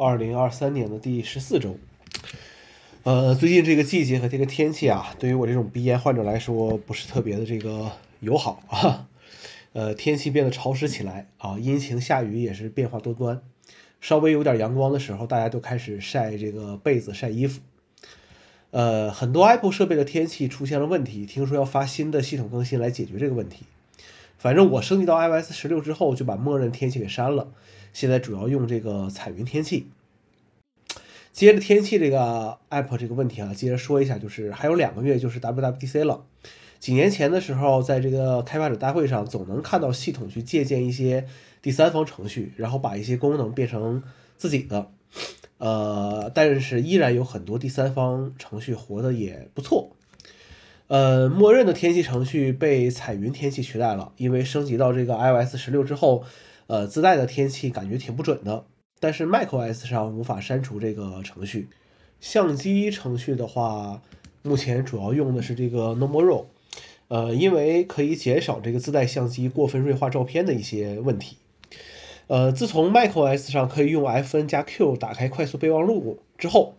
[0.00, 1.76] 二零二三年的第十四周。
[3.02, 9.06] 呃，最近这个季节和这个天气啊，对于我这种鼻炎患者来说，不是特别的这个友好啊。
[9.74, 13.42] 呃，天气变得潮湿起来啊，阴晴下雨也是变化多端。
[14.00, 17.60] 稍微有点阳光的时候，大家都开始晒这个被子、晒衣服。
[18.70, 23.66] 呃，很多 Apple 设备的天气出现了问题，听说要发新的系统更新来解决这个问题。
[24.38, 27.52] 反正我升级到 iOS 十六之后，就把默认天气给删了，
[27.92, 29.88] 现在主要用这个彩云天气。
[31.32, 36.24] 接着天气这个 App 这个问题啊，接着说一下，就是还有两个月就是 WWDC 了。
[36.80, 41.26] 几年前的时候，在这个开发者大会上，总能看到系统去借鉴一些
[41.62, 44.02] 第三方程序，然后把一些功能变成
[44.36, 44.90] 自己的。
[45.58, 49.90] 呃，但是依然有很多第三方程序活得也不错。
[50.88, 56.24] 呃，默认的天气程序被彩云天气取代了，因为升级到这个 iOS 十六之后，
[56.70, 58.64] 呃，自带的天气感觉挺不准的。
[59.00, 61.68] 但是 macOS 上无法删除这个程序。
[62.20, 64.00] 相机程序的话，
[64.42, 66.44] 目前主要用的是这个 Normal Raw。
[67.08, 71.38] 呃，因为可以减少这个自带相机过分锐化照片的一些问题。
[72.28, 76.74] 呃，自从 macOS 上可以用 Fn 加 Q 打开快速备忘录之后，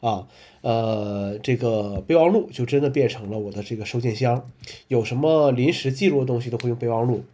[0.00, 0.28] 啊，
[0.60, 4.46] 呃，这个备忘录就真的变成了我的这个收件箱，
[4.88, 7.24] 有什么临时记录的东西都会用备忘录。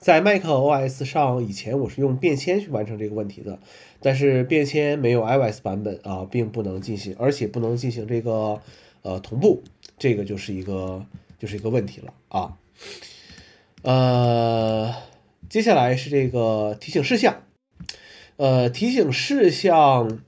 [0.00, 3.60] 在 macOS 上，以前我是用便签去完成这个问题的，
[4.00, 8.60] 但是便签没有 iOS 版本啊，并不能进行，而且不能进行这个
[9.02, 9.62] 呃同步，
[9.96, 11.06] 这个就是一个。
[11.40, 12.58] 就是一个问题了啊，
[13.80, 14.94] 呃，
[15.48, 17.44] 接下来是这个提醒事项，
[18.36, 20.20] 呃，提醒事项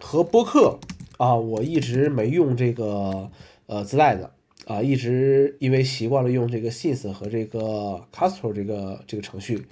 [0.00, 0.80] 和播客
[1.16, 3.30] 啊，我一直没用这个
[3.66, 4.32] 呃自带的
[4.68, 9.66] 啊，一直因为习惯了用这个 Sys 和这个 Castro 这个这个程序，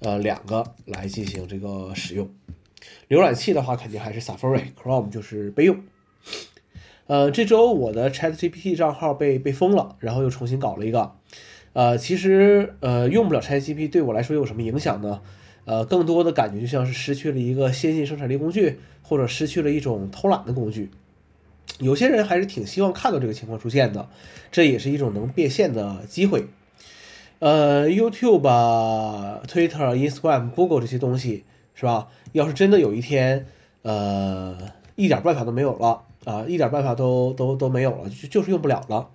[0.00, 2.28] 呃，两个来进行这个使用。
[3.08, 5.80] 浏览器的话，肯定还是 Safari，Chrome 就是备用。
[7.06, 11.12] 呃，这周我的 ChatGPT 账号被被封了，然后又重新搞了一个。
[11.72, 15.22] 呃，其实呃用不了 ChatGPT 对我来说有什么影响呢？
[15.64, 20.90] 呃，更多的感觉就像是失去了一个先进生产力工具，或者失去了一种偷懒的工具。
[21.78, 24.08] 有些人还是挺希望看到这个情况出现的，
[24.50, 26.46] 这也是一种能变现的机会。
[27.38, 28.42] 呃，YouTube、
[29.46, 32.08] Twitter、Instagram、Google 这些东西是吧？
[32.32, 33.46] 要是真的有一天，
[33.82, 34.56] 呃，
[34.96, 36.02] 一点办法都没有了。
[36.24, 39.10] 啊，一点办法都都都没有了，就就是用不了了，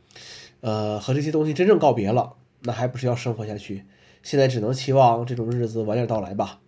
[0.62, 3.84] 呃，和这些东西真正告别了，那还不是要生活下去？
[4.22, 6.60] 现在只能期望这种日子晚点到来吧。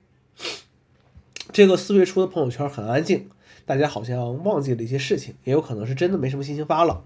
[1.52, 3.30] 这个四月初的朋友圈很安静，
[3.66, 7.04] 大家好像忘记了一些事情，也有可能是真的没什么心情发了。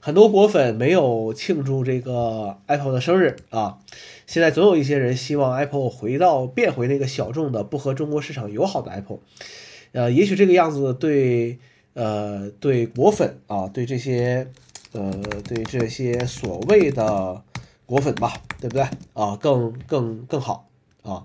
[0.00, 3.78] 很多果粉没有庆祝这个 Apple 的生日啊，
[4.26, 9.18] 现在总有一些人希望 Apple 回到变回那个小众的、不和中国市场友好的 Apple，
[9.92, 11.58] 呃，也许这个样子对。
[11.98, 14.46] 呃，对果粉啊，对这些，
[14.92, 15.10] 呃，
[15.48, 17.42] 对这些所谓的
[17.86, 19.34] 果粉吧，对不对啊？
[19.36, 20.68] 更更更好
[21.00, 21.24] 啊。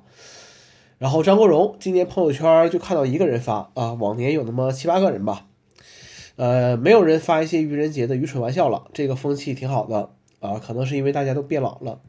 [1.01, 5.47] 然后张国荣今年朋友圈就看到一个人发啊，往年有那么七八个人吧，
[6.35, 10.59] 呃，没有人发一些愚人节的愚蠢玩笑了，这个风气挺好的啊。
[10.59, 12.01] 可能是因为大家都变老了，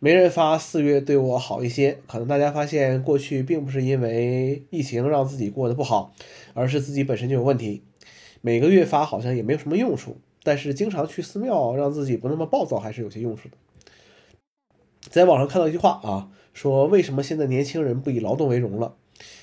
[0.00, 6.14] 没人发四月对我好一些，可能大家发现过去并不是因为疫情让自己过得不好。
[6.54, 7.82] 而是自己本身就有问题，
[8.40, 13.56] 每个月发好像也没有什么用处，但是经常去寺庙让自己不那么暴躁还是有些用处的。
[15.10, 18.94] 在网上看到一句话啊，说为什么现在年轻人不以劳动为荣了？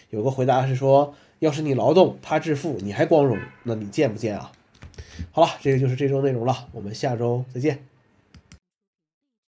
[0.10, 4.52] 有个回答是说，要是你劳动他致富，你还光荣，那你贱不贱啊？
[5.32, 7.91] 好了，这个就是这周内容了，我们下周再见。